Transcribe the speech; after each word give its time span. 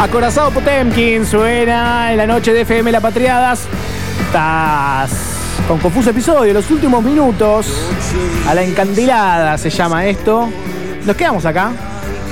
Acorazado 0.00 0.50
Potemkin 0.50 1.26
suena 1.26 2.10
en 2.10 2.16
la 2.16 2.26
noche 2.26 2.54
de 2.54 2.62
FM 2.62 2.90
La 2.90 3.02
Patriadas. 3.02 3.66
Estás 4.24 5.10
con 5.68 5.78
confuso 5.78 6.08
episodio, 6.08 6.54
los 6.54 6.70
últimos 6.70 7.04
minutos. 7.04 7.66
A 8.48 8.54
la 8.54 8.62
encandilada 8.62 9.58
se 9.58 9.68
llama 9.68 10.06
esto. 10.06 10.48
Nos 11.04 11.14
quedamos 11.16 11.44
acá 11.44 11.72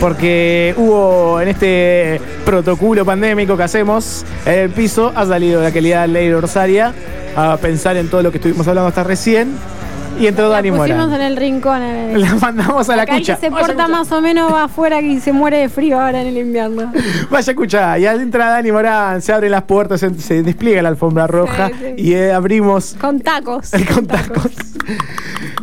porque 0.01 0.73
hubo 0.79 1.43
en 1.43 1.49
este 1.49 2.19
protocolo 2.47 3.05
pandémico 3.05 3.55
que 3.55 3.65
hacemos, 3.65 4.25
el 4.47 4.71
piso 4.71 5.13
ha 5.15 5.27
salido 5.27 5.61
de 5.61 5.67
la 5.67 5.75
calidad 5.75 6.09
ley 6.09 6.33
Orsaria 6.33 6.95
a 7.37 7.59
pensar 7.59 7.99
en 7.99 8.09
todo 8.09 8.23
lo 8.23 8.31
que 8.31 8.39
estuvimos 8.39 8.67
hablando 8.67 8.89
hasta 8.89 9.05
recién. 9.05 9.53
Y 10.21 10.27
entró 10.27 10.49
Dani 10.49 10.71
La 10.71 10.77
pusimos 10.77 11.07
Mora. 11.09 11.17
en 11.17 11.23
el 11.23 11.37
rincón. 11.37 11.83
el- 11.83 12.21
La 12.21 12.35
mandamos 12.35 12.89
a 12.89 12.97
la 12.97 13.07
cucha. 13.07 13.35
que 13.37 13.41
se 13.41 13.51
Vaya 13.51 13.67
porta 13.67 13.85
cucha. 13.85 13.89
más 13.97 14.13
o 14.13 14.21
menos 14.21 14.53
va 14.53 14.65
afuera 14.65 15.01
y 15.01 15.21
se 15.21 15.33
muere 15.33 15.59
de 15.59 15.69
frío 15.69 16.01
ahora 16.01 16.21
en 16.23 16.27
el 16.29 16.37
invierno. 16.39 16.93
Vaya 17.31 17.53
escucha, 17.53 17.99
y 17.99 18.07
al 18.07 18.21
entrar 18.21 18.51
Dani 18.51 18.73
Morán, 18.73 19.23
se 19.23 19.33
abren 19.33 19.51
las 19.53 19.63
puertas, 19.65 20.01
se, 20.01 20.13
se 20.21 20.43
despliega 20.43 20.83
la 20.83 20.89
alfombra 20.91 21.27
roja 21.27 21.69
sí. 21.69 21.95
y 21.97 22.13
eh, 22.15 22.33
abrimos 22.33 22.97
Con 23.01 23.21
tacos. 23.21 23.71
con 23.95 24.07
tacos. 24.07 24.51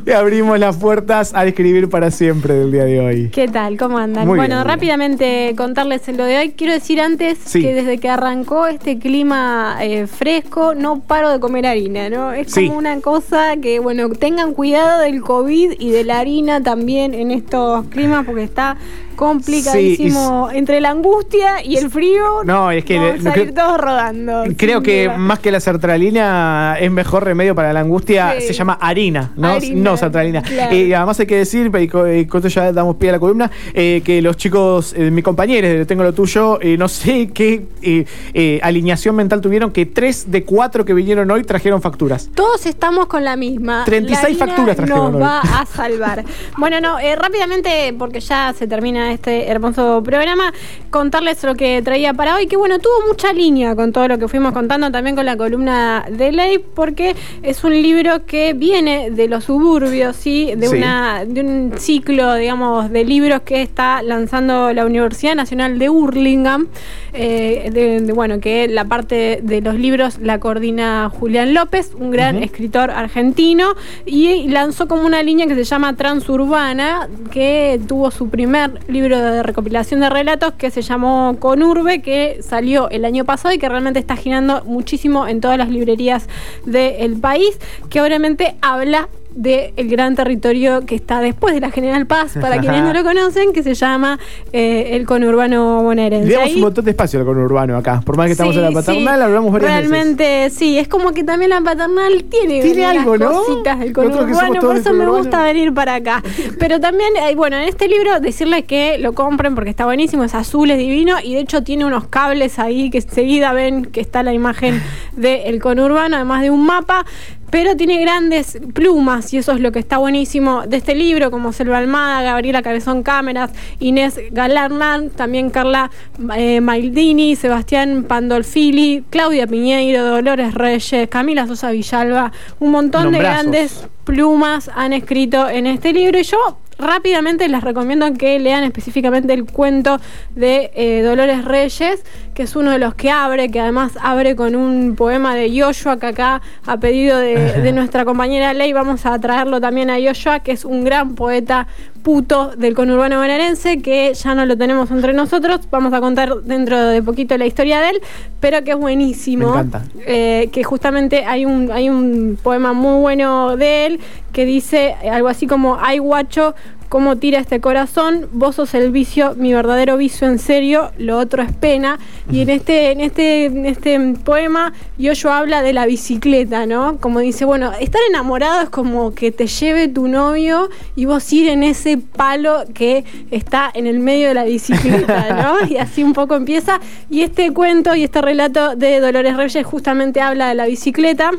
Y 0.06 0.12
abrimos 0.12 0.60
las 0.60 0.76
puertas 0.78 1.34
al 1.34 1.48
escribir 1.48 1.90
para 1.90 2.12
siempre 2.12 2.54
del 2.54 2.72
día 2.72 2.86
de 2.86 3.00
hoy. 3.00 3.30
¿Qué 3.30 3.48
tal? 3.48 3.78
¿Cómo 3.78 3.98
andan? 3.98 4.28
Muy 4.28 4.38
bueno, 4.38 4.56
bien, 4.58 4.68
rápidamente 4.68 5.54
contarles 5.58 6.08
lo 6.10 6.26
de 6.26 6.38
hoy. 6.38 6.52
Quiero 6.52 6.74
decir 6.74 7.02
antes 7.02 7.38
Sí. 7.44 7.62
que 7.62 7.74
desde 7.74 7.98
que 7.98 8.10
arrancó 8.10 8.68
este 8.68 9.00
clima 9.00 9.78
eh, 9.82 10.06
fresco, 10.08 10.76
no 10.76 11.00
paro 11.02 11.32
de 11.32 11.40
comer 11.40 11.66
harina, 11.66 12.10
¿no? 12.10 12.32
Es 12.34 12.52
Sí. 12.52 12.68
como 12.68 12.78
una 12.78 13.00
cosa 13.02 13.58
que, 13.62 13.80
bueno, 13.80 14.10
tengan 14.10 14.54
cuidado 14.54 15.02
del 15.02 15.22
COVID 15.22 15.74
y 15.80 15.90
de 15.92 16.04
la 16.04 16.20
harina 16.20 16.62
también 16.62 17.14
en 17.14 17.32
estos 17.32 17.88
climas 17.88 18.26
porque 18.26 18.44
está 18.44 18.78
complicadísimo 19.16 20.50
entre 20.54 20.82
la 20.82 20.90
angustia 20.90 21.64
y 21.64 21.78
el 21.78 21.90
frío. 21.90 22.44
No, 22.44 22.70
es 22.72 22.84
que 22.84 22.98
vamos 23.00 23.24
le- 23.24 23.30
a 23.30 23.34
creo- 23.34 23.46
ir 23.46 23.54
todos 23.54 23.78
rodando. 23.80 24.44
Creo 24.58 24.82
que 24.82 25.06
duda. 25.06 25.18
más 25.18 25.40
que 25.40 25.52
la 25.52 25.60
sertralina 25.62 26.76
es 26.80 26.92
mejor 26.92 27.24
remedio 27.24 27.56
para 27.56 27.72
la 27.74 27.80
angustia, 27.80 28.36
se 28.40 28.52
llama 28.54 28.74
harina, 28.82 29.32
no, 29.38 29.48
Harina, 29.54 29.82
no 29.92 29.95
sertralina. 29.98 30.42
claro. 30.42 30.76
Y 30.76 30.94
además 30.94 31.20
hay 31.20 31.26
que 31.26 31.38
decir, 31.38 31.72
y 31.76 31.88
con 31.88 32.08
esto 32.10 32.48
ya 32.48 32.72
damos 32.72 32.96
pie 32.98 33.10
a 33.10 33.12
la 33.14 33.20
columna, 33.20 33.52
eh, 33.74 34.02
que 34.04 34.22
los 34.22 34.38
chicos, 34.38 34.94
eh, 34.98 35.12
mis 35.12 35.24
compañeros 35.24 35.70
de 35.72 35.86
Tengo 35.86 36.04
lo 36.04 36.14
Tuyo, 36.14 36.60
eh, 36.62 36.78
no 36.78 36.88
sé 36.88 37.30
qué 37.34 37.66
eh, 37.82 38.06
eh, 38.34 38.60
alineación 38.64 39.16
mental 39.16 39.42
tuvieron, 39.42 39.72
que 39.72 39.86
tres 39.86 40.32
de 40.32 40.44
cuatro 40.44 40.86
que 40.86 40.94
vinieron 40.94 41.30
hoy 41.32 41.44
trajeron 41.44 41.82
facturas. 41.82 42.30
Todos 42.34 42.66
estamos 42.66 43.08
con 43.08 43.24
la 43.24 43.36
misma. 43.36 43.84
36 43.86 44.38
La 44.40 44.46
facturas 44.46 44.76
trajeron 44.76 45.12
Nos 45.12 45.16
hoy. 45.16 45.22
va 45.22 45.40
a 45.42 45.66
salvar. 45.66 46.24
bueno, 46.58 46.80
no, 46.82 47.00
eh, 47.00 47.16
rápidamente, 47.16 47.94
porque 47.98 48.20
ya 48.20 48.54
se 48.58 48.68
termina 48.68 49.12
este 49.12 49.48
hermoso 49.50 50.02
programa, 50.04 50.54
contarles 50.90 51.44
lo 51.44 51.56
que 51.56 51.82
traía 51.82 52.14
para 52.14 52.36
hoy, 52.36 52.48
que 52.48 52.58
bueno, 52.58 52.80
tuvo 52.80 53.06
mucha 53.08 53.34
línea 53.34 53.76
con 53.76 53.92
todo 53.92 54.08
lo 54.08 54.18
que 54.18 54.28
fuimos 54.28 54.54
contando, 54.54 54.92
también 54.92 55.16
con 55.16 55.26
la 55.26 55.38
columna 55.38 56.06
de 56.10 56.32
ley, 56.32 56.60
porque 56.60 57.16
es 57.44 57.64
un 57.64 57.74
libro 57.74 58.26
que 58.26 58.54
viene 58.54 59.12
de 59.12 59.28
los 59.28 59.46
suburbios, 59.46 59.85
¿sí? 60.14 60.54
De, 60.56 60.66
Sí. 60.66 60.78
Una, 60.78 61.26
de 61.26 61.42
un 61.42 61.74
ciclo, 61.78 62.34
digamos, 62.36 62.90
de 62.90 63.06
libros 63.06 63.42
que 63.42 63.62
está 63.62 64.02
lanzando 64.02 64.74
la 64.74 64.86
Universidad 64.86 65.36
Nacional 65.36 65.78
de 65.78 65.90
Hurlingham, 65.90 66.68
eh, 67.14 67.70
de, 67.72 68.02
de, 68.02 68.14
bueno, 68.14 68.40
que 68.40 68.68
la 68.68 68.86
parte 68.86 69.40
de 69.44 69.62
los 69.62 69.76
libros 69.76 70.18
la 70.20 70.40
coordina 70.40 71.10
Julián 71.10 71.54
López, 71.54 71.92
un 71.98 72.12
gran 72.12 72.42
escritor 72.42 72.90
argentino, 72.90 73.76
y 74.06 74.48
lanzó 74.48 74.88
como 74.88 75.06
una 75.06 75.22
línea 75.22 75.46
que 75.48 75.56
se 75.56 75.64
llama 75.64 75.96
Transurbana, 75.96 77.08
que 77.32 77.80
tuvo 77.88 78.12
su 78.12 78.30
primer 78.30 78.80
libro 78.90 79.20
de 79.20 79.44
recopilación 79.44 80.00
de 80.00 80.10
relatos 80.10 80.54
que 80.54 80.72
se 80.72 80.82
llamó 80.82 81.38
Conurbe, 81.40 82.02
que 82.02 82.40
salió 82.42 82.90
el 82.90 83.06
año 83.06 83.24
pasado 83.24 83.54
y 83.54 83.60
que 83.60 83.70
realmente 83.70 84.00
está 84.00 84.16
girando 84.16 84.64
muchísimo 84.66 85.28
en 85.28 85.42
todas 85.42 85.58
las 85.58 85.70
librerías 85.70 86.28
del 86.66 87.16
país, 87.20 87.58
que 87.90 88.02
obviamente 88.02 88.56
habla 88.62 89.10
del 89.36 89.74
gran 89.90 90.16
territorio 90.16 90.86
que 90.86 90.96
está 90.96 91.20
después 91.20 91.54
de 91.54 91.60
la 91.60 91.70
General 91.70 92.06
Paz, 92.08 92.38
para 92.40 92.60
quienes 92.60 92.82
no 92.82 92.94
lo 92.94 93.04
conocen, 93.04 93.52
que 93.54 93.64
se 93.64 93.74
llama 93.76 94.18
eh, 94.54 94.90
el 94.94 95.06
conurbano 95.06 95.84
bonaerense. 95.84 96.28
Le 96.30 96.36
damos 96.36 96.56
un 96.56 96.62
montón 96.62 96.86
de 96.86 96.92
espacio 96.92 97.20
al 97.20 97.26
conurbano 97.26 97.76
acá, 97.78 98.02
por 98.06 98.16
más 98.18 98.28
que 98.28 98.32
estamos 98.32 98.54
Sí, 98.56 98.60
en 98.60 98.66
la 98.66 98.72
paternal, 98.72 99.18
sí. 99.18 99.24
hablamos 99.24 99.52
varias 99.52 99.72
veces. 99.72 99.90
Realmente, 99.90 100.50
sí, 100.50 100.80
es 100.80 100.88
como 100.88 101.12
que 101.12 101.24
también 101.24 101.50
la 101.50 101.62
paternal 101.62 102.24
tiene, 102.30 102.62
Tiene 102.62 102.86
algo, 102.86 103.18
¿no? 103.18 103.32
cositas 103.44 103.80
del 103.80 103.92
conurbano, 103.94 104.62
por 104.62 104.78
eso 104.78 104.94
me 104.94 105.06
gusta 105.08 105.44
venir 105.44 105.74
para 105.74 105.96
acá. 105.96 106.24
Pero 106.58 106.80
también, 106.80 107.10
eh, 107.18 107.36
bueno, 107.36 107.58
en 107.58 107.64
este 107.68 107.88
libro 107.88 108.20
decirles 108.20 108.64
que 108.64 108.98
lo 109.00 109.14
compren 109.14 109.54
porque 109.54 109.70
está 109.70 109.86
buenísimo, 109.86 110.24
es 110.24 110.34
azul, 110.34 110.72
es 110.72 110.78
divino 110.78 111.18
y 111.22 111.34
de 111.34 111.42
hecho 111.42 111.64
tiene 111.64 111.84
unos 111.86 112.08
cables 112.08 112.58
ahí 112.60 112.90
que 112.90 113.00
enseguida 113.00 113.52
ven 113.54 113.86
que 113.86 114.00
está 114.00 114.24
la 114.24 114.34
imagen 114.34 114.82
del 115.16 115.62
conurbano, 115.62 116.16
además 116.16 116.42
de 116.42 116.50
un 116.50 116.66
mapa. 116.66 117.06
Pero 117.52 117.78
tiene 117.78 118.02
grandes 118.02 118.60
plumas 118.74 119.34
y 119.34 119.38
eso 119.38 119.54
es 119.54 119.62
lo 119.62 119.72
que 119.72 119.80
está 119.80 119.98
buenísimo 119.98 120.64
de 120.68 120.78
este 120.78 120.94
libro, 120.94 121.32
como 121.32 121.54
Selva 121.54 121.78
Almada, 121.78 122.22
Gabriela 122.22 122.62
Cabezón 122.62 123.02
Cámaras, 123.04 123.52
Inés 123.80 124.20
Galarnán, 124.32 125.12
también 125.12 125.52
Carla 125.52 125.90
eh, 126.36 126.60
Maldini, 126.60 127.36
Sebastián 127.36 128.04
Pandolfili, 128.08 129.06
Claudia 129.10 129.48
Piñeiro, 129.48 130.04
Dolores 130.04 130.54
Reyes, 130.54 131.08
Camila 131.08 131.48
Sosa 131.48 131.72
Villalba, 131.72 132.32
un 132.60 132.72
montón 132.72 133.12
de 133.12 133.20
grandes 133.20 133.88
plumas 134.04 134.70
han 134.76 134.94
escrito 134.94 135.48
en 135.48 135.68
este 135.68 135.94
libro 135.94 136.20
y 136.20 136.24
yo 136.24 136.58
rápidamente 136.78 137.48
les 137.48 137.64
recomiendo 137.64 138.12
que 138.14 138.40
lean 138.40 138.64
específicamente 138.64 139.34
el 139.34 139.46
cuento 139.46 140.00
de 140.36 140.72
eh, 140.76 141.02
Dolores 141.02 141.46
Reyes, 141.46 142.04
que 142.34 142.44
es 142.44 142.56
uno 142.56 142.72
de 142.72 142.80
los 142.80 142.96
que 142.96 143.10
abre, 143.10 143.50
que 143.50 143.60
además 143.60 143.94
abre 144.02 144.36
con 144.36 144.56
un 144.56 144.96
poema 144.96 145.36
de 145.36 145.62
Joshua, 145.62 145.98
que 145.98 146.08
acá 146.08 146.42
a 146.66 146.78
pedido 146.78 147.18
de, 147.18 147.62
de 147.62 147.72
nuestra 147.74 148.06
compañera 148.06 148.54
Ley 148.54 148.74
vamos 148.74 149.06
a 149.06 149.18
traerlo 149.20 149.62
también 149.62 149.90
a 149.90 149.96
Joshua, 149.96 150.40
que 150.40 150.52
es 150.52 150.66
un 150.66 150.84
gran 150.84 151.16
poeta 151.16 151.68
puto 152.06 152.52
del 152.56 152.76
conurbano 152.76 153.18
bonaerense, 153.18 153.82
que 153.82 154.14
ya 154.14 154.36
no 154.36 154.46
lo 154.46 154.56
tenemos 154.56 154.92
entre 154.92 155.12
nosotros, 155.12 155.62
vamos 155.72 155.92
a 155.92 156.00
contar 156.00 156.36
dentro 156.44 156.80
de 156.80 157.02
poquito 157.02 157.36
la 157.36 157.48
historia 157.48 157.82
de 157.82 157.90
él, 157.90 158.02
pero 158.40 158.64
que 158.64 158.72
es 158.72 158.78
buenísimo. 158.78 159.48
Me 159.48 159.54
encanta. 159.54 159.82
Eh, 160.06 160.50
que 160.52 160.64
justamente 160.64 161.26
hay 161.26 161.46
un, 161.46 161.72
hay 161.72 161.90
un 161.90 162.38
poema 162.42 162.74
muy 162.74 163.02
bueno 163.02 163.58
de 163.58 163.88
él 163.88 164.00
que 164.32 164.46
dice 164.46 164.96
algo 165.12 165.30
así 165.30 165.48
como, 165.48 165.80
ay 165.82 165.98
guacho, 165.98 166.54
cómo 166.96 167.18
tira 167.18 167.40
este 167.40 167.60
corazón, 167.60 168.30
vos 168.32 168.56
sos 168.56 168.74
el 168.74 168.90
vicio, 168.90 169.36
mi 169.36 169.54
verdadero 169.54 169.98
vicio 169.98 170.30
en 170.30 170.40
serio, 170.40 170.92
lo 170.98 171.18
otro 171.20 171.44
es 171.44 171.52
pena. 171.52 172.00
Y 172.32 172.40
en 172.40 172.50
este, 172.50 172.92
en 172.94 173.02
este, 173.02 173.46
en 173.48 173.66
este 173.66 174.00
poema, 174.24 174.72
Yoyo 174.98 175.30
habla 175.34 175.62
de 175.62 175.74
la 175.74 175.86
bicicleta, 175.88 176.66
¿no? 176.66 176.96
Como 177.02 177.20
dice, 177.20 177.44
bueno, 177.44 177.74
estar 177.82 178.00
enamorado 178.10 178.62
es 178.62 178.70
como 178.70 179.14
que 179.14 179.34
te 179.34 179.46
lleve 179.48 179.90
tu 179.90 180.08
novio 180.08 180.70
y 180.96 181.04
vos 181.04 181.34
ir 181.34 181.50
en 181.50 181.64
ese 181.64 181.98
palo 181.98 182.64
que 182.74 183.04
está 183.30 183.70
en 183.74 183.88
el 183.88 184.00
medio 184.00 184.30
de 184.30 184.34
la 184.36 184.46
bicicleta, 184.46 185.34
¿no? 185.36 185.68
Y 185.70 185.76
así 185.76 186.02
un 186.02 186.14
poco 186.14 186.36
empieza. 186.36 186.80
Y 187.10 187.24
este 187.24 187.52
cuento 187.52 187.94
y 187.94 188.06
este 188.06 188.22
relato 188.22 188.78
de 188.78 189.02
Dolores 189.02 189.36
Reyes 189.36 189.66
justamente 189.66 190.22
habla 190.22 190.48
de 190.48 190.56
la 190.56 190.66
bicicleta. 190.66 191.32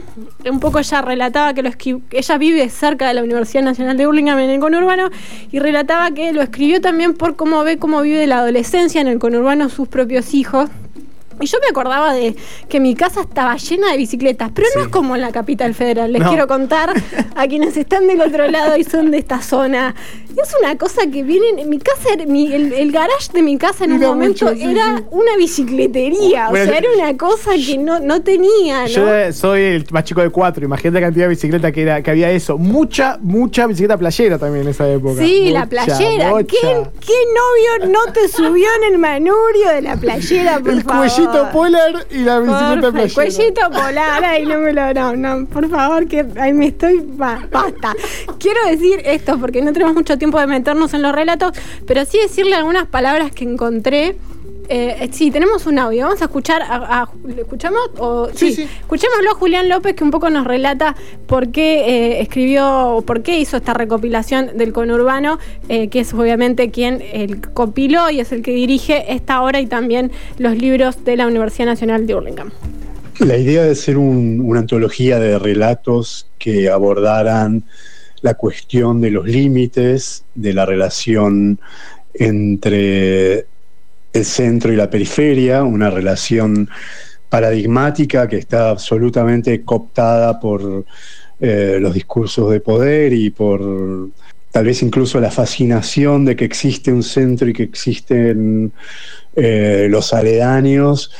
Un 0.50 0.60
poco 0.60 0.80
ella 0.80 1.00
relataba 1.00 1.54
que 1.54 1.62
lo 1.62 1.70
esqui- 1.70 2.02
ella 2.10 2.36
vive 2.36 2.68
cerca 2.68 3.08
de 3.08 3.14
la 3.14 3.22
Universidad 3.22 3.62
Nacional 3.62 3.96
de 3.96 4.04
Burlingame 4.04 4.44
en 4.44 4.50
el 4.50 4.60
conurbano 4.60 5.08
y 5.50 5.58
relataba 5.58 6.10
que 6.10 6.32
lo 6.32 6.42
escribió 6.42 6.80
también 6.80 7.14
por 7.14 7.36
cómo 7.36 7.62
ve 7.64 7.78
cómo 7.78 8.02
vive 8.02 8.26
la 8.26 8.38
adolescencia 8.38 9.00
en 9.00 9.08
el 9.08 9.18
conurbano 9.18 9.68
sus 9.68 9.88
propios 9.88 10.34
hijos. 10.34 10.70
Y 11.40 11.46
yo 11.46 11.58
me 11.60 11.68
acordaba 11.68 12.14
de 12.14 12.34
que 12.68 12.80
mi 12.80 12.94
casa 12.94 13.20
estaba 13.22 13.56
llena 13.56 13.90
de 13.92 13.98
bicicletas, 13.98 14.50
pero 14.54 14.68
no 14.74 14.82
es 14.82 14.88
como 14.88 15.14
en 15.16 15.22
la 15.22 15.32
capital 15.32 15.74
federal. 15.74 16.12
Les 16.12 16.22
No. 16.22 16.28
quiero 16.30 16.46
contar 16.46 16.92
a 17.34 17.46
quienes 17.46 17.76
están 17.76 18.06
del 18.06 18.20
otro 18.20 18.46
lado 18.50 18.76
y 18.76 18.84
son 18.84 19.10
de 19.10 19.18
esta 19.18 19.40
zona. 19.42 19.94
Es 20.42 20.52
una 20.60 20.76
cosa 20.76 21.02
que 21.10 21.22
vienen. 21.22 21.58
En 21.58 21.68
mi 21.70 21.78
casa, 21.78 22.10
mi- 22.26 22.52
el, 22.52 22.72
el 22.72 22.92
garage 22.92 23.32
de 23.32 23.42
mi 23.42 23.56
casa 23.58 23.84
en 23.84 23.92
un 23.94 24.00
momento 24.00 24.44
mucho, 24.46 24.56
sí, 24.56 24.64
era 24.70 24.98
sí. 24.98 25.04
una 25.10 25.36
bicicletería. 25.36 26.48
Bueno, 26.50 26.64
o 26.64 26.68
sea, 26.68 26.78
era 26.78 26.88
una 26.94 27.16
cosa 27.16 27.50
que 27.54 27.78
no, 27.78 28.00
no 28.00 28.22
tenía, 28.22 28.82
¿no? 28.82 28.86
Yo 28.86 29.32
soy 29.32 29.60
el 29.62 29.86
más 29.90 30.04
chico 30.04 30.20
de 30.20 30.30
cuatro, 30.30 30.64
imagínate 30.64 31.00
la 31.00 31.06
cantidad 31.06 31.24
de 31.24 31.30
bicicleta 31.30 31.72
que, 31.72 31.82
era, 31.82 32.02
que 32.02 32.10
había 32.10 32.30
eso. 32.30 32.58
Mucha, 32.58 33.18
mucha 33.22 33.66
bicicleta 33.66 33.96
playera 33.96 34.38
también 34.38 34.64
en 34.64 34.70
esa 34.70 34.88
época. 34.88 35.22
Sí, 35.22 35.50
la 35.50 35.66
playera. 35.66 36.32
¿Qué, 36.44 36.56
qué 37.00 37.14
novio 37.80 37.90
no 37.92 38.12
te 38.12 38.28
subió 38.28 38.66
en 38.82 38.92
el 38.92 38.98
manurio 38.98 39.70
de 39.74 39.82
la 39.82 39.96
playera, 39.96 40.58
por 40.60 40.70
El 40.70 40.82
favor? 40.82 41.06
Cuellito 41.26 41.52
polar 41.52 42.06
y 42.10 42.18
la 42.18 42.38
bicicleta 42.40 42.90
playera. 42.92 43.02
el 43.04 43.12
cuellito 43.14 43.60
polar, 43.70 44.24
ay, 44.24 44.46
no 44.46 44.58
me 44.58 44.72
lo, 44.72 44.94
no, 44.94 45.16
no, 45.16 45.46
por 45.46 45.68
favor, 45.68 46.06
que 46.06 46.24
ahí 46.40 46.52
me 46.52 46.68
estoy, 46.68 47.02
ba- 47.06 47.40
basta. 47.50 47.94
Quiero 48.38 48.60
decir 48.70 49.00
esto 49.04 49.38
porque 49.38 49.62
no 49.62 49.72
tenemos 49.72 49.94
mucho 49.94 50.16
tiempo 50.18 50.38
de 50.40 50.46
meternos 50.46 50.94
en 50.94 51.02
los 51.02 51.12
relatos, 51.12 51.52
pero 51.86 52.04
sí 52.04 52.18
decirle 52.18 52.54
algunas 52.54 52.86
palabras 52.86 53.30
que 53.32 53.44
encontré 53.44 54.16
Eh, 54.68 55.08
sí, 55.12 55.30
tenemos 55.30 55.66
un 55.66 55.78
audio. 55.78 56.04
Vamos 56.06 56.20
a 56.22 56.24
escuchar. 56.24 56.62
A, 56.62 57.02
a- 57.02 57.10
¿lo 57.24 57.42
¿Escuchamos? 57.42 57.90
O, 57.98 58.28
Sí, 58.34 58.52
sí. 58.52 58.62
Escuchémoslo 58.62 59.30
a 59.30 59.34
Julián 59.34 59.68
López, 59.68 59.94
que 59.94 60.02
un 60.04 60.10
poco 60.10 60.28
nos 60.30 60.46
relata 60.46 60.96
por 61.26 61.50
qué 61.52 61.80
eh, 62.16 62.20
escribió, 62.20 62.96
o 62.96 63.02
por 63.02 63.22
qué 63.22 63.38
hizo 63.38 63.56
esta 63.56 63.74
recopilación 63.74 64.56
del 64.56 64.72
conurbano, 64.72 65.38
eh, 65.68 65.88
que 65.88 66.00
es 66.00 66.12
obviamente 66.14 66.70
quien 66.70 67.02
el 67.12 67.40
copiló 67.40 68.10
y 68.10 68.20
es 68.20 68.32
el 68.32 68.42
que 68.42 68.52
dirige 68.52 69.12
esta 69.12 69.42
obra 69.42 69.60
y 69.60 69.66
también 69.66 70.10
los 70.38 70.56
libros 70.56 71.04
de 71.04 71.16
la 71.16 71.26
Universidad 71.26 71.66
Nacional 71.66 72.06
de 72.06 72.14
Hurlingham. 72.14 72.50
La 73.20 73.36
idea 73.36 73.62
de 73.62 73.74
ser 73.74 73.96
un- 73.98 74.40
una 74.44 74.60
antología 74.60 75.18
de 75.18 75.38
relatos 75.38 76.26
que 76.38 76.68
abordaran 76.68 77.64
la 78.22 78.34
cuestión 78.34 79.00
de 79.00 79.10
los 79.10 79.26
límites 79.26 80.24
de 80.34 80.52
la 80.52 80.66
relación 80.66 81.58
entre 82.14 83.46
el 84.16 84.24
centro 84.24 84.72
y 84.72 84.76
la 84.76 84.90
periferia, 84.90 85.62
una 85.62 85.90
relación 85.90 86.68
paradigmática 87.28 88.28
que 88.28 88.38
está 88.38 88.70
absolutamente 88.70 89.62
cooptada 89.62 90.40
por 90.40 90.84
eh, 91.40 91.78
los 91.80 91.92
discursos 91.92 92.50
de 92.50 92.60
poder 92.60 93.12
y 93.12 93.30
por 93.30 94.10
tal 94.50 94.64
vez 94.64 94.82
incluso 94.82 95.20
la 95.20 95.30
fascinación 95.30 96.24
de 96.24 96.34
que 96.34 96.46
existe 96.46 96.90
un 96.92 97.02
centro 97.02 97.48
y 97.48 97.52
que 97.52 97.64
existen 97.64 98.72
eh, 99.34 99.86
los 99.90 100.14
aledaños, 100.14 101.12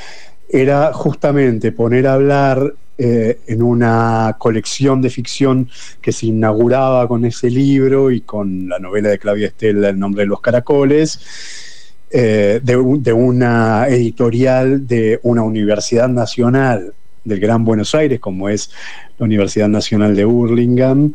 era 0.48 0.92
justamente 0.94 1.72
poner 1.72 2.06
a 2.06 2.14
hablar 2.14 2.72
eh, 2.96 3.40
en 3.46 3.62
una 3.62 4.36
colección 4.38 5.02
de 5.02 5.10
ficción 5.10 5.68
que 6.00 6.12
se 6.12 6.26
inauguraba 6.26 7.06
con 7.08 7.26
ese 7.26 7.50
libro 7.50 8.10
y 8.10 8.22
con 8.22 8.70
la 8.70 8.78
novela 8.78 9.10
de 9.10 9.18
Claudia 9.18 9.48
Estela, 9.48 9.90
El 9.90 9.98
nombre 9.98 10.22
de 10.22 10.28
los 10.28 10.40
caracoles, 10.40 11.20
eh, 12.10 12.60
de, 12.62 12.76
un- 12.76 13.02
de 13.02 13.12
una 13.12 13.86
editorial 13.88 14.86
de 14.86 15.18
una 15.22 15.42
universidad 15.42 16.08
nacional 16.08 16.92
del 17.24 17.40
Gran 17.40 17.64
Buenos 17.64 17.94
Aires, 17.94 18.20
como 18.20 18.48
es 18.48 18.70
la 19.18 19.24
Universidad 19.24 19.68
Nacional 19.68 20.14
de 20.14 20.24
Hurlingham, 20.24 21.12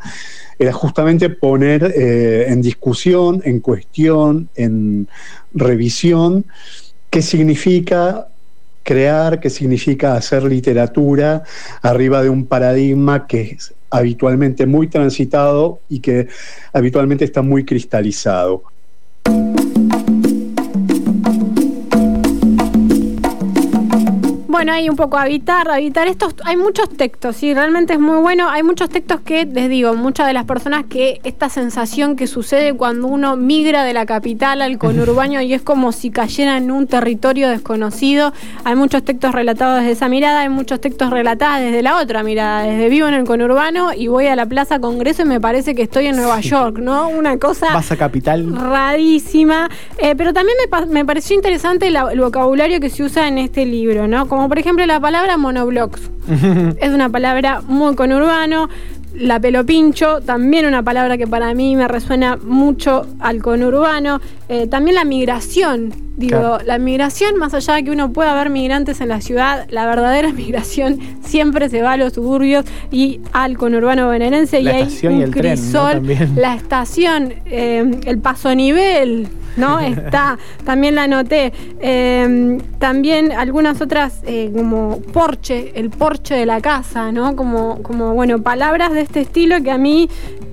era 0.59 0.73
justamente 0.73 1.29
poner 1.29 1.93
eh, 1.95 2.45
en 2.49 2.61
discusión, 2.61 3.41
en 3.45 3.61
cuestión, 3.61 4.49
en 4.55 5.07
revisión, 5.53 6.45
qué 7.09 7.21
significa 7.21 8.27
crear, 8.83 9.39
qué 9.39 9.49
significa 9.49 10.15
hacer 10.15 10.43
literatura 10.43 11.43
arriba 11.81 12.21
de 12.23 12.29
un 12.29 12.45
paradigma 12.45 13.25
que 13.27 13.41
es 13.41 13.73
habitualmente 13.89 14.65
muy 14.65 14.87
transitado 14.87 15.79
y 15.89 15.99
que 15.99 16.27
habitualmente 16.73 17.25
está 17.25 17.41
muy 17.41 17.63
cristalizado. 17.65 18.63
Bueno, 24.61 24.73
hay 24.73 24.89
un 24.91 24.95
poco 24.95 25.17
habitar, 25.17 25.71
habitar 25.71 26.07
estos, 26.07 26.35
hay 26.45 26.55
muchos 26.55 26.87
textos, 26.89 27.35
sí, 27.37 27.51
realmente 27.51 27.93
es 27.93 27.99
muy 27.99 28.17
bueno. 28.19 28.47
Hay 28.47 28.61
muchos 28.61 28.89
textos 28.91 29.19
que, 29.21 29.45
les 29.47 29.69
digo, 29.69 29.95
muchas 29.95 30.27
de 30.27 30.33
las 30.33 30.45
personas 30.45 30.83
que 30.87 31.19
esta 31.23 31.49
sensación 31.49 32.15
que 32.15 32.27
sucede 32.27 32.73
cuando 32.75 33.07
uno 33.07 33.35
migra 33.37 33.83
de 33.83 33.93
la 33.93 34.05
capital 34.05 34.61
al 34.61 34.77
conurbano 34.77 35.41
y 35.41 35.55
es 35.55 35.63
como 35.63 35.91
si 35.91 36.11
cayera 36.11 36.57
en 36.57 36.69
un 36.69 36.85
territorio 36.85 37.49
desconocido. 37.49 38.33
Hay 38.63 38.75
muchos 38.75 39.03
textos 39.03 39.31
relatados 39.33 39.79
desde 39.79 39.93
esa 39.93 40.09
mirada, 40.09 40.41
hay 40.41 40.49
muchos 40.49 40.79
textos 40.79 41.09
relatados 41.09 41.61
desde 41.61 41.81
la 41.81 41.97
otra 41.97 42.21
mirada, 42.21 42.61
desde 42.61 42.87
vivo 42.89 43.07
en 43.07 43.15
el 43.15 43.23
conurbano 43.25 43.93
y 43.97 44.09
voy 44.09 44.27
a 44.27 44.35
la 44.35 44.45
Plaza 44.45 44.77
Congreso 44.79 45.23
y 45.23 45.25
me 45.25 45.41
parece 45.41 45.73
que 45.73 45.81
estoy 45.81 46.05
en 46.05 46.17
Nueva 46.17 46.39
Sí. 46.43 46.49
York, 46.49 46.77
¿no? 46.77 47.09
Una 47.09 47.39
cosa 47.39 47.65
Vas 47.73 47.91
a 47.91 47.97
Capital. 47.97 48.55
rarísima. 48.55 49.71
Eh, 49.97 50.13
pero 50.15 50.33
también 50.33 50.55
me, 50.71 50.85
me 50.85 51.03
pareció 51.03 51.35
interesante 51.35 51.89
la- 51.89 52.11
el 52.11 52.21
vocabulario 52.21 52.79
que 52.79 52.91
se 52.91 53.01
usa 53.01 53.27
en 53.27 53.39
este 53.39 53.65
libro, 53.65 54.07
¿no? 54.07 54.27
Como 54.27 54.50
por 54.51 54.59
ejemplo 54.59 54.85
la 54.85 54.99
palabra 54.99 55.37
monoblocks. 55.37 56.11
es 56.81 56.89
una 56.89 57.07
palabra 57.07 57.61
muy 57.65 57.95
conurbano. 57.95 58.67
La 59.15 59.39
pelopincho, 59.39 60.19
también 60.19 60.65
una 60.65 60.83
palabra 60.83 61.17
que 61.17 61.25
para 61.25 61.53
mí 61.53 61.77
me 61.77 61.87
resuena 61.87 62.35
mucho 62.35 63.07
al 63.21 63.41
conurbano. 63.41 64.19
Eh, 64.49 64.67
también 64.67 64.95
la 64.95 65.05
migración. 65.05 65.93
Digo, 66.21 66.39
Claro. 66.39 66.57
la 66.65 66.77
migración, 66.77 67.37
más 67.37 67.53
allá 67.55 67.73
de 67.73 67.83
que 67.83 67.91
uno 67.91 68.13
pueda 68.13 68.33
ver 68.35 68.51
migrantes 68.51 69.01
en 69.01 69.09
la 69.09 69.21
ciudad, 69.21 69.65
la 69.69 69.87
verdadera 69.87 70.31
migración 70.33 70.99
siempre 71.21 71.67
se 71.67 71.81
va 71.81 71.93
a 71.93 71.97
los 71.97 72.13
suburbios 72.13 72.63
y 72.91 73.19
al 73.33 73.57
conurbano 73.57 74.05
bonaerense. 74.05 74.61
La 74.61 74.71
y 74.79 74.83
hay 74.83 74.99
y 75.01 75.07
un 75.07 75.21
el 75.23 75.31
tren, 75.31 75.55
¿no? 75.73 75.89
crisol. 75.89 76.17
La 76.35 76.53
estación, 76.55 77.33
eh, 77.45 77.99
el 78.05 78.19
paso 78.19 78.53
nivel, 78.53 79.27
¿no? 79.57 79.79
Está, 79.91 80.37
también 80.63 80.93
la 80.95 81.03
anoté. 81.03 81.53
Eh, 81.79 82.57
también 82.77 83.31
algunas 83.31 83.81
otras, 83.81 84.21
eh, 84.25 84.51
como 84.55 84.99
porche, 85.13 85.71
el 85.75 85.89
porche 85.89 86.35
de 86.35 86.45
la 86.45 86.61
casa, 86.61 87.11
¿no? 87.11 87.35
Como, 87.35 87.81
como, 87.81 88.13
bueno, 88.13 88.41
palabras 88.41 88.93
de 88.93 89.01
este 89.01 89.21
estilo 89.21 89.61
que 89.63 89.71
a 89.71 89.77
mí 89.77 90.07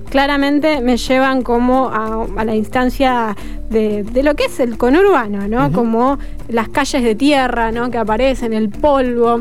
claramente 0.09 0.81
me 0.81 0.97
llevan 0.97 1.41
como 1.41 1.89
a, 1.89 2.25
a 2.37 2.45
la 2.45 2.55
instancia 2.55 3.35
de, 3.69 4.03
de 4.03 4.23
lo 4.23 4.35
que 4.35 4.45
es 4.45 4.59
el 4.59 4.77
conurbano, 4.77 5.47
¿no? 5.47 5.71
Como 5.71 6.17
las 6.47 6.69
calles 6.69 7.03
de 7.03 7.15
tierra, 7.15 7.71
¿no? 7.71 7.89
Que 7.91 7.97
aparecen, 7.97 8.53
el 8.53 8.69
polvo. 8.69 9.39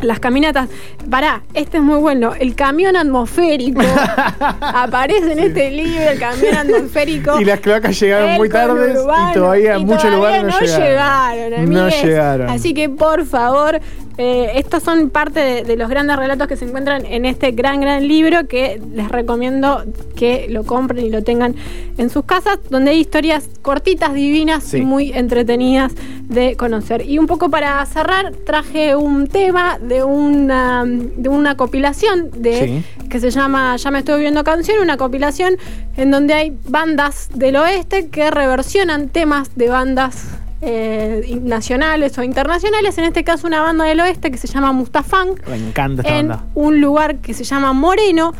Las 0.00 0.20
caminatas. 0.20 0.68
Pará, 1.10 1.42
este 1.54 1.78
es 1.78 1.82
muy 1.82 1.98
bueno. 1.98 2.32
El 2.38 2.54
camión 2.54 2.94
atmosférico. 2.96 3.80
Aparece 4.60 5.32
en 5.32 5.40
este 5.40 5.72
libro 5.72 6.08
el 6.08 6.20
camión 6.20 6.54
atmosférico. 6.56 7.40
Y 7.40 7.44
las 7.44 7.58
cloacas 7.58 7.98
llegaron 7.98 8.36
muy 8.36 8.48
tarde 8.48 8.92
y 8.92 9.34
todavía 9.34 9.74
en 9.74 9.86
muchos 9.86 10.12
lugares 10.12 10.44
no, 10.44 10.50
no 10.50 10.60
llegaron. 10.60 11.50
llegaron. 11.50 11.70
No 11.70 11.88
llegaron. 11.88 12.48
Así 12.48 12.74
que 12.74 12.88
por 12.88 13.26
favor, 13.26 13.80
eh, 14.18 14.50
estos 14.56 14.82
son 14.82 15.10
parte 15.10 15.40
de, 15.40 15.62
de 15.64 15.76
los 15.76 15.88
grandes 15.88 16.16
relatos 16.16 16.48
que 16.48 16.56
se 16.56 16.64
encuentran 16.64 17.06
en 17.06 17.24
este 17.24 17.52
gran, 17.52 17.80
gran 17.80 18.06
libro 18.06 18.46
que 18.48 18.80
les 18.92 19.08
recomiendo 19.08 19.84
que 20.16 20.46
lo 20.50 20.64
compren 20.64 21.06
y 21.06 21.10
lo 21.10 21.22
tengan 21.22 21.54
en 21.96 22.10
sus 22.10 22.24
casas, 22.24 22.58
donde 22.68 22.90
hay 22.90 22.98
historias 23.00 23.48
cortitas, 23.62 24.12
divinas 24.14 24.64
Sí. 24.64 24.78
y 24.78 24.82
muy 24.82 25.12
entretenidas 25.12 25.92
de 26.28 26.56
conocer. 26.56 27.08
Y 27.08 27.18
un 27.18 27.26
poco 27.26 27.48
para 27.48 27.84
cerrar, 27.86 28.32
traje 28.44 28.96
un 28.96 29.28
tema 29.28 29.78
de 29.78 30.02
una, 30.04 30.84
de 30.84 31.28
una 31.28 31.56
compilación 31.56 32.30
de, 32.36 32.82
que 33.08 33.20
se 33.20 33.30
llama 33.30 33.76
Ya 33.76 33.90
me 33.90 34.00
estoy 34.00 34.20
viendo 34.20 34.42
canción, 34.44 34.78
una 34.82 34.96
compilación 34.96 35.56
en 35.96 36.10
donde 36.10 36.34
hay 36.34 36.56
bandas 36.68 37.28
del 37.34 37.56
oeste 37.56 38.08
que 38.08 38.30
reversionan 38.30 39.08
temas 39.08 39.54
de 39.56 39.68
bandas 39.68 40.37
eh, 40.60 41.38
nacionales 41.42 42.18
o 42.18 42.22
internacionales, 42.22 42.98
en 42.98 43.04
este 43.04 43.22
caso 43.24 43.46
una 43.46 43.62
banda 43.62 43.84
del 43.84 44.00
oeste 44.00 44.30
que 44.30 44.38
se 44.38 44.46
llama 44.48 44.72
Mustafunk, 44.72 45.46
Me 45.46 45.56
encanta 45.56 46.02
esta 46.02 46.18
en 46.18 46.28
banda. 46.28 46.44
un 46.54 46.80
lugar 46.80 47.16
que 47.18 47.32
se 47.34 47.44
llama 47.44 47.72
Moreno, 47.72 48.34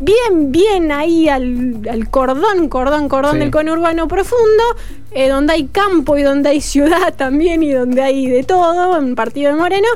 bien, 0.00 0.52
bien 0.52 0.92
ahí 0.92 1.28
al, 1.28 1.80
al 1.90 2.08
cordón, 2.10 2.68
cordón, 2.68 3.08
cordón 3.08 3.32
Sí. 3.32 3.38
del 3.40 3.50
conurbano 3.50 4.08
profundo, 4.08 4.62
eh, 5.12 5.28
donde 5.28 5.54
hay 5.54 5.66
campo 5.66 6.16
y 6.16 6.22
donde 6.22 6.50
hay 6.50 6.60
ciudad 6.60 7.14
también 7.16 7.62
y 7.62 7.72
donde 7.72 8.00
hay 8.02 8.26
de 8.28 8.44
todo, 8.44 8.96
en 8.98 9.14
Partido 9.14 9.52
de 9.52 9.58
Moreno. 9.60 9.88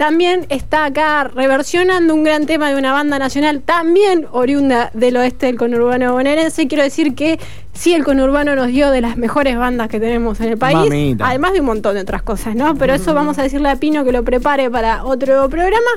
También 0.00 0.46
está 0.48 0.86
acá 0.86 1.24
reversionando 1.24 2.14
un 2.14 2.24
gran 2.24 2.46
tema 2.46 2.70
de 2.70 2.76
una 2.76 2.94
banda 2.94 3.18
nacional, 3.18 3.60
también 3.60 4.26
oriunda 4.32 4.90
del 4.94 5.18
oeste 5.18 5.44
del 5.44 5.58
conurbano 5.58 6.14
bonaerense. 6.14 6.66
Quiero 6.68 6.82
decir 6.82 7.14
que 7.14 7.38
sí, 7.74 7.92
el 7.92 8.02
conurbano 8.02 8.56
nos 8.56 8.68
dio 8.68 8.90
de 8.90 9.02
las 9.02 9.18
mejores 9.18 9.58
bandas 9.58 9.88
que 9.88 10.00
tenemos 10.00 10.40
en 10.40 10.52
el 10.52 10.56
país, 10.56 10.78
Mamita. 10.78 11.28
además 11.28 11.52
de 11.52 11.60
un 11.60 11.66
montón 11.66 11.96
de 11.96 12.00
otras 12.00 12.22
cosas, 12.22 12.54
¿no? 12.54 12.76
Pero 12.76 12.94
eso 12.94 13.12
vamos 13.12 13.38
a 13.38 13.42
decirle 13.42 13.68
a 13.68 13.76
Pino 13.76 14.02
que 14.02 14.10
lo 14.10 14.24
prepare 14.24 14.70
para 14.70 15.04
otro 15.04 15.46
programa. 15.50 15.90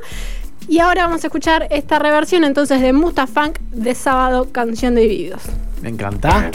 Y 0.67 0.79
ahora 0.79 1.05
vamos 1.05 1.23
a 1.23 1.27
escuchar 1.27 1.67
esta 1.69 1.97
reversión 1.97 2.43
entonces 2.43 2.81
de 2.81 2.91
Mustafunk 2.91 3.57
de 3.71 3.95
Sábado, 3.95 4.49
Canción 4.51 4.95
de 4.95 5.01
Divididos. 5.03 5.43
Me 5.81 5.87
encanta. 5.87 6.51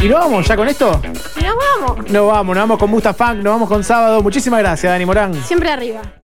¿Y 0.00 0.08
nos 0.08 0.20
vamos 0.20 0.46
ya 0.46 0.54
con 0.54 0.68
esto? 0.68 0.92
Nos 1.02 1.54
vamos. 1.82 2.08
Nos 2.08 2.28
vamos, 2.28 2.54
nos 2.54 2.62
vamos 2.62 2.78
con 2.78 2.88
Mustafunk, 2.88 3.34
nos 3.38 3.52
vamos 3.52 3.68
con 3.68 3.82
sábado. 3.82 4.22
Muchísimas 4.22 4.60
gracias, 4.60 4.92
Dani 4.92 5.04
Morán. 5.04 5.34
Siempre 5.42 5.70
arriba. 5.70 6.02